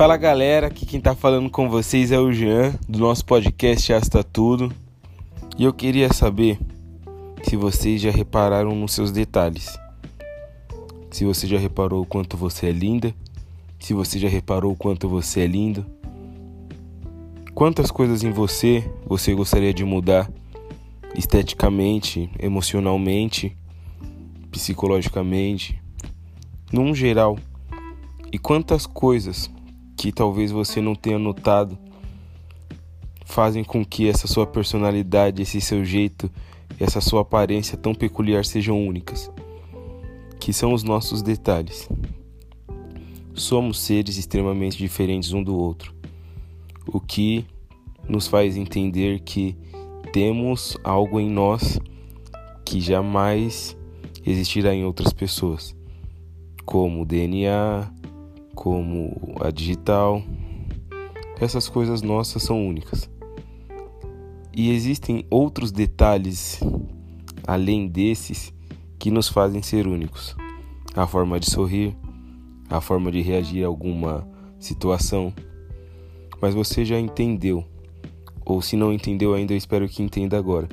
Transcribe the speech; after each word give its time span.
Fala 0.00 0.16
galera, 0.16 0.68
aqui 0.68 0.86
quem 0.86 0.98
tá 0.98 1.14
falando 1.14 1.50
com 1.50 1.68
vocês 1.68 2.10
é 2.10 2.18
o 2.18 2.32
Jean, 2.32 2.72
do 2.88 2.98
nosso 2.98 3.22
podcast 3.22 3.92
Asta 3.92 4.24
Tudo. 4.24 4.72
E 5.58 5.64
eu 5.64 5.74
queria 5.74 6.10
saber 6.10 6.58
se 7.42 7.54
vocês 7.54 8.00
já 8.00 8.10
repararam 8.10 8.74
nos 8.74 8.94
seus 8.94 9.12
detalhes. 9.12 9.78
Se 11.10 11.26
você 11.26 11.46
já 11.46 11.58
reparou 11.58 12.00
o 12.00 12.06
quanto 12.06 12.34
você 12.34 12.68
é 12.68 12.72
linda, 12.72 13.14
se 13.78 13.92
você 13.92 14.18
já 14.18 14.26
reparou 14.26 14.72
o 14.72 14.74
quanto 14.74 15.06
você 15.06 15.40
é 15.40 15.46
lindo. 15.46 15.84
Quantas 17.52 17.90
coisas 17.90 18.24
em 18.24 18.30
você 18.30 18.90
você 19.04 19.34
gostaria 19.34 19.74
de 19.74 19.84
mudar 19.84 20.32
esteticamente, 21.14 22.30
emocionalmente, 22.38 23.54
psicologicamente, 24.50 25.78
num 26.72 26.94
geral? 26.94 27.38
E 28.32 28.38
quantas 28.38 28.86
coisas 28.86 29.50
que 30.00 30.10
talvez 30.10 30.50
você 30.50 30.80
não 30.80 30.94
tenha 30.94 31.18
notado 31.18 31.76
fazem 33.26 33.62
com 33.62 33.84
que 33.84 34.08
essa 34.08 34.26
sua 34.26 34.46
personalidade, 34.46 35.42
esse 35.42 35.60
seu 35.60 35.84
jeito, 35.84 36.30
essa 36.80 37.02
sua 37.02 37.20
aparência 37.20 37.76
tão 37.76 37.94
peculiar 37.94 38.46
sejam 38.46 38.82
únicas, 38.88 39.30
que 40.40 40.54
são 40.54 40.72
os 40.72 40.82
nossos 40.82 41.20
detalhes. 41.20 41.86
Somos 43.34 43.78
seres 43.78 44.16
extremamente 44.16 44.78
diferentes 44.78 45.34
um 45.34 45.42
do 45.42 45.54
outro, 45.54 45.94
o 46.86 46.98
que 46.98 47.44
nos 48.08 48.26
faz 48.26 48.56
entender 48.56 49.20
que 49.20 49.54
temos 50.14 50.78
algo 50.82 51.20
em 51.20 51.28
nós 51.28 51.78
que 52.64 52.80
jamais 52.80 53.76
existirá 54.24 54.74
em 54.74 54.82
outras 54.82 55.12
pessoas, 55.12 55.76
como 56.64 57.02
o 57.02 57.04
DNA, 57.04 57.99
como 58.54 59.36
a 59.40 59.50
digital. 59.50 60.22
Essas 61.40 61.68
coisas 61.68 62.02
nossas 62.02 62.42
são 62.42 62.66
únicas. 62.66 63.08
E 64.52 64.70
existem 64.70 65.24
outros 65.30 65.72
detalhes 65.72 66.60
além 67.46 67.88
desses 67.88 68.52
que 68.98 69.10
nos 69.10 69.28
fazem 69.28 69.62
ser 69.62 69.86
únicos. 69.86 70.36
A 70.94 71.06
forma 71.06 71.40
de 71.40 71.50
sorrir, 71.50 71.96
a 72.68 72.80
forma 72.80 73.10
de 73.10 73.22
reagir 73.22 73.64
a 73.64 73.68
alguma 73.68 74.26
situação. 74.58 75.32
Mas 76.40 76.54
você 76.54 76.84
já 76.84 76.98
entendeu, 76.98 77.64
ou 78.44 78.60
se 78.60 78.76
não 78.76 78.92
entendeu 78.92 79.34
ainda, 79.34 79.52
eu 79.52 79.56
espero 79.56 79.88
que 79.88 80.02
entenda 80.02 80.38
agora, 80.38 80.68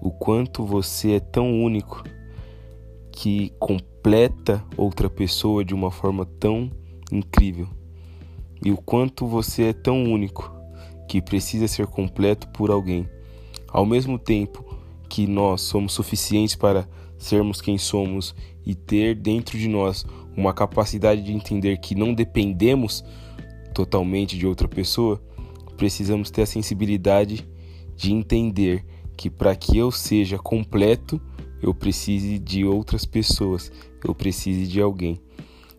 o 0.00 0.10
quanto 0.10 0.64
você 0.64 1.12
é 1.12 1.20
tão 1.20 1.62
único 1.62 2.04
que 3.10 3.52
completa 3.58 4.64
outra 4.76 5.10
pessoa 5.10 5.64
de 5.64 5.74
uma 5.74 5.90
forma 5.90 6.24
tão 6.24 6.70
incrível 7.10 7.68
e 8.64 8.70
o 8.70 8.76
quanto 8.76 9.26
você 9.26 9.64
é 9.64 9.72
tão 9.72 10.04
único 10.04 10.52
que 11.08 11.22
precisa 11.22 11.68
ser 11.68 11.86
completo 11.86 12.48
por 12.48 12.70
alguém, 12.70 13.08
ao 13.68 13.86
mesmo 13.86 14.18
tempo 14.18 14.64
que 15.08 15.26
nós 15.26 15.62
somos 15.62 15.92
suficientes 15.92 16.54
para 16.54 16.88
sermos 17.16 17.60
quem 17.60 17.78
somos 17.78 18.34
e 18.64 18.74
ter 18.74 19.14
dentro 19.14 19.58
de 19.58 19.68
nós 19.68 20.04
uma 20.36 20.52
capacidade 20.52 21.22
de 21.22 21.32
entender 21.32 21.78
que 21.78 21.94
não 21.94 22.12
dependemos 22.12 23.04
totalmente 23.74 24.36
de 24.36 24.46
outra 24.46 24.68
pessoa, 24.68 25.20
precisamos 25.76 26.30
ter 26.30 26.42
a 26.42 26.46
sensibilidade 26.46 27.48
de 27.96 28.12
entender 28.12 28.84
que 29.16 29.30
para 29.30 29.56
que 29.56 29.76
eu 29.76 29.90
seja 29.90 30.38
completo, 30.38 31.20
eu 31.60 31.74
precise 31.74 32.38
de 32.38 32.64
outras 32.64 33.04
pessoas, 33.04 33.72
eu 34.04 34.14
precise 34.14 34.66
de 34.68 34.80
alguém. 34.80 35.20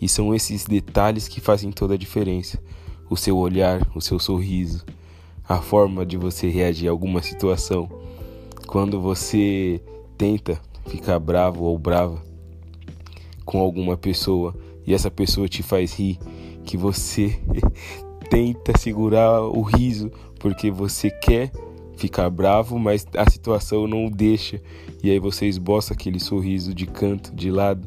E 0.00 0.08
são 0.08 0.34
esses 0.34 0.64
detalhes 0.64 1.28
que 1.28 1.40
fazem 1.40 1.70
toda 1.70 1.94
a 1.94 1.98
diferença. 1.98 2.60
O 3.08 3.16
seu 3.16 3.36
olhar, 3.36 3.86
o 3.94 4.00
seu 4.00 4.18
sorriso, 4.18 4.84
a 5.48 5.60
forma 5.60 6.04
de 6.04 6.16
você 6.16 6.48
reagir 6.48 6.88
a 6.88 6.90
alguma 6.90 7.22
situação. 7.22 7.88
Quando 8.66 9.00
você 9.00 9.80
tenta 10.16 10.60
ficar 10.86 11.18
bravo 11.18 11.64
ou 11.64 11.78
brava 11.78 12.22
com 13.44 13.60
alguma 13.60 13.96
pessoa 13.96 14.54
e 14.86 14.94
essa 14.94 15.10
pessoa 15.10 15.48
te 15.48 15.62
faz 15.62 15.94
rir, 15.94 16.18
que 16.64 16.76
você 16.76 17.38
tenta 18.30 18.76
segurar 18.78 19.42
o 19.42 19.62
riso 19.62 20.10
porque 20.38 20.70
você 20.70 21.10
quer 21.10 21.52
ficar 21.96 22.28
bravo, 22.30 22.78
mas 22.78 23.06
a 23.16 23.28
situação 23.30 23.86
não 23.86 24.06
o 24.06 24.10
deixa. 24.10 24.60
E 25.02 25.10
aí 25.10 25.18
você 25.18 25.46
esboça 25.46 25.94
aquele 25.94 26.18
sorriso 26.18 26.74
de 26.74 26.86
canto, 26.86 27.34
de 27.34 27.50
lado 27.50 27.86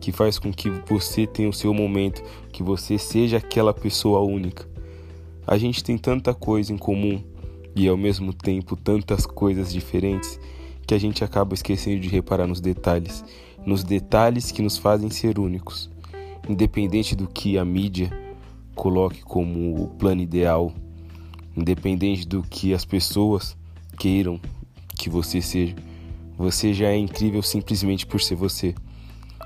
que 0.00 0.10
faz 0.12 0.38
com 0.38 0.52
que 0.52 0.70
você 0.88 1.26
tenha 1.26 1.48
o 1.48 1.52
seu 1.52 1.74
momento, 1.74 2.22
que 2.52 2.62
você 2.62 2.98
seja 2.98 3.36
aquela 3.36 3.74
pessoa 3.74 4.20
única. 4.20 4.68
A 5.46 5.58
gente 5.58 5.84
tem 5.84 5.98
tanta 5.98 6.32
coisa 6.32 6.72
em 6.72 6.78
comum 6.78 7.22
e 7.74 7.86
ao 7.86 7.96
mesmo 7.96 8.32
tempo 8.32 8.76
tantas 8.76 9.26
coisas 9.26 9.72
diferentes 9.72 10.40
que 10.86 10.94
a 10.94 10.98
gente 10.98 11.22
acaba 11.22 11.54
esquecendo 11.54 12.00
de 12.00 12.08
reparar 12.08 12.46
nos 12.46 12.60
detalhes, 12.60 13.24
nos 13.64 13.84
detalhes 13.84 14.50
que 14.50 14.62
nos 14.62 14.76
fazem 14.76 15.10
ser 15.10 15.38
únicos, 15.38 15.90
independente 16.48 17.14
do 17.14 17.28
que 17.28 17.58
a 17.58 17.64
mídia 17.64 18.10
coloque 18.74 19.22
como 19.22 19.82
o 19.82 19.88
plano 19.88 20.22
ideal, 20.22 20.72
independente 21.56 22.26
do 22.26 22.42
que 22.42 22.72
as 22.72 22.84
pessoas 22.84 23.56
queiram 23.98 24.40
que 24.96 25.10
você 25.10 25.42
seja. 25.42 25.76
Você 26.36 26.72
já 26.72 26.88
é 26.88 26.96
incrível 26.96 27.42
simplesmente 27.42 28.06
por 28.06 28.20
ser 28.20 28.34
você. 28.34 28.74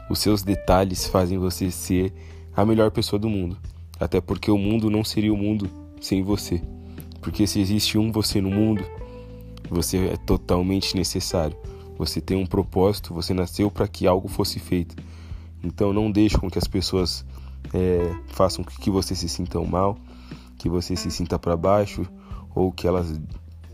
Os 0.09 0.19
seus 0.19 0.43
detalhes 0.43 1.07
fazem 1.07 1.39
você 1.39 1.71
ser 1.71 2.13
a 2.55 2.65
melhor 2.65 2.91
pessoa 2.91 3.19
do 3.19 3.29
mundo. 3.29 3.57
Até 3.99 4.21
porque 4.21 4.51
o 4.51 4.59
mundo 4.59 4.91
não 4.91 5.05
seria 5.05 5.33
o 5.33 5.37
mundo 5.37 5.71
sem 6.01 6.23
você. 6.23 6.63
Porque 7.21 7.47
se 7.47 7.61
existe 7.61 7.97
um 7.97 8.13
você 8.13 8.41
no 8.41 8.51
mundo, 8.51 8.85
você 9.71 10.09
é 10.09 10.17
totalmente 10.17 10.97
necessário. 10.97 11.57
Você 11.97 12.21
tem 12.21 12.37
um 12.37 12.47
propósito, 12.47 13.15
você 13.15 13.33
nasceu 13.33 13.71
para 13.71 13.89
que 13.89 14.07
algo 14.07 14.29
fosse 14.29 14.59
feito. 14.59 14.97
Então 15.63 15.93
não 15.93 16.11
deixe 16.11 16.37
com 16.37 16.51
que 16.51 16.59
as 16.59 16.67
pessoas 16.67 17.25
é, 17.73 18.15
façam 18.29 18.65
que 18.65 18.91
você 18.91 19.15
se 19.15 19.29
sinta 19.29 19.59
mal, 19.61 19.97
que 20.59 20.69
você 20.69 20.95
se 20.97 21.11
sinta 21.11 21.39
para 21.39 21.57
baixo 21.57 22.07
ou 22.55 22.71
que 22.71 22.87
elas 22.87 23.19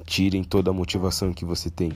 tirem 0.06 0.44
toda 0.44 0.70
a 0.70 0.74
motivação 0.74 1.32
que 1.32 1.44
você 1.44 1.70
tem. 1.70 1.92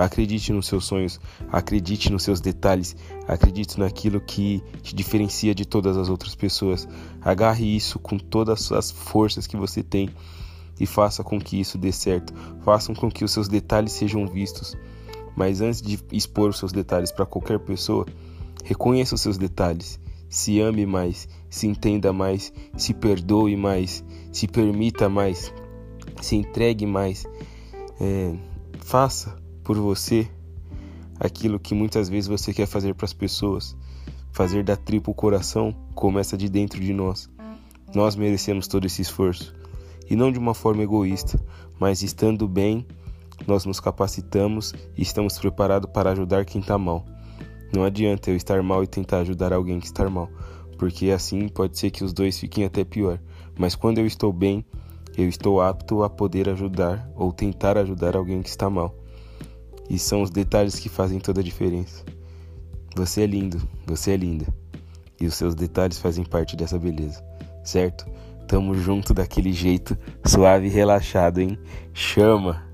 Acredite 0.00 0.50
nos 0.50 0.66
seus 0.66 0.86
sonhos, 0.86 1.20
acredite 1.52 2.10
nos 2.10 2.22
seus 2.22 2.40
detalhes, 2.40 2.96
acredite 3.28 3.78
naquilo 3.78 4.18
que 4.18 4.62
te 4.82 4.94
diferencia 4.94 5.54
de 5.54 5.66
todas 5.66 5.98
as 5.98 6.08
outras 6.08 6.34
pessoas. 6.34 6.88
Agarre 7.20 7.66
isso 7.66 7.98
com 7.98 8.16
todas 8.16 8.72
as 8.72 8.90
forças 8.90 9.46
que 9.46 9.58
você 9.58 9.82
tem 9.82 10.08
e 10.80 10.86
faça 10.86 11.22
com 11.22 11.38
que 11.38 11.60
isso 11.60 11.76
dê 11.76 11.92
certo. 11.92 12.32
Faça 12.64 12.94
com 12.94 13.10
que 13.10 13.22
os 13.22 13.30
seus 13.30 13.46
detalhes 13.46 13.92
sejam 13.92 14.26
vistos. 14.26 14.74
Mas 15.36 15.60
antes 15.60 15.82
de 15.82 15.98
expor 16.10 16.48
os 16.48 16.58
seus 16.58 16.72
detalhes 16.72 17.12
para 17.12 17.26
qualquer 17.26 17.58
pessoa, 17.58 18.06
reconheça 18.64 19.14
os 19.14 19.20
seus 19.20 19.36
detalhes. 19.36 20.00
Se 20.30 20.60
ame 20.60 20.86
mais, 20.86 21.28
se 21.50 21.66
entenda 21.66 22.10
mais, 22.10 22.50
se 22.74 22.94
perdoe 22.94 23.54
mais, 23.54 24.02
se 24.32 24.48
permita 24.48 25.10
mais, 25.10 25.52
se 26.22 26.36
entregue 26.36 26.86
mais. 26.86 27.26
É, 28.00 28.34
faça 28.78 29.39
por 29.70 29.78
você 29.78 30.28
aquilo 31.20 31.60
que 31.60 31.76
muitas 31.76 32.08
vezes 32.08 32.26
você 32.26 32.52
quer 32.52 32.66
fazer 32.66 32.92
para 32.92 33.04
as 33.04 33.12
pessoas. 33.12 33.76
Fazer 34.32 34.64
da 34.64 34.76
tripa 34.76 35.12
o 35.12 35.14
coração 35.14 35.72
começa 35.94 36.36
de 36.36 36.48
dentro 36.48 36.80
de 36.80 36.92
nós. 36.92 37.30
Nós 37.94 38.16
merecemos 38.16 38.66
todo 38.66 38.86
esse 38.86 39.00
esforço. 39.00 39.54
E 40.10 40.16
não 40.16 40.32
de 40.32 40.40
uma 40.40 40.54
forma 40.54 40.82
egoísta, 40.82 41.40
mas 41.78 42.02
estando 42.02 42.48
bem, 42.48 42.84
nós 43.46 43.64
nos 43.64 43.78
capacitamos 43.78 44.74
e 44.98 45.02
estamos 45.02 45.38
preparados 45.38 45.88
para 45.92 46.10
ajudar 46.10 46.44
quem 46.44 46.60
está 46.60 46.76
mal. 46.76 47.06
Não 47.72 47.84
adianta 47.84 48.28
eu 48.28 48.34
estar 48.34 48.60
mal 48.64 48.82
e 48.82 48.88
tentar 48.88 49.18
ajudar 49.18 49.52
alguém 49.52 49.78
que 49.78 49.86
está 49.86 50.10
mal, 50.10 50.28
porque 50.80 51.12
assim 51.12 51.46
pode 51.46 51.78
ser 51.78 51.92
que 51.92 52.02
os 52.02 52.12
dois 52.12 52.40
fiquem 52.40 52.64
até 52.64 52.82
pior. 52.82 53.20
Mas 53.56 53.76
quando 53.76 53.98
eu 53.98 54.06
estou 54.06 54.32
bem, 54.32 54.64
eu 55.16 55.28
estou 55.28 55.62
apto 55.62 56.02
a 56.02 56.10
poder 56.10 56.48
ajudar 56.48 57.08
ou 57.14 57.32
tentar 57.32 57.78
ajudar 57.78 58.16
alguém 58.16 58.42
que 58.42 58.48
está 58.48 58.68
mal. 58.68 58.99
E 59.90 59.98
são 59.98 60.22
os 60.22 60.30
detalhes 60.30 60.78
que 60.78 60.88
fazem 60.88 61.18
toda 61.18 61.40
a 61.40 61.44
diferença. 61.44 62.04
Você 62.94 63.22
é 63.22 63.26
lindo, 63.26 63.60
você 63.84 64.12
é 64.12 64.16
linda. 64.16 64.46
E 65.20 65.26
os 65.26 65.34
seus 65.34 65.52
detalhes 65.52 65.98
fazem 65.98 66.24
parte 66.24 66.56
dessa 66.56 66.78
beleza, 66.78 67.22
certo? 67.64 68.06
Tamo 68.46 68.72
junto 68.74 69.12
daquele 69.12 69.52
jeito 69.52 69.98
suave 70.24 70.68
e 70.68 70.70
relaxado, 70.70 71.40
hein? 71.40 71.58
Chama! 71.92 72.69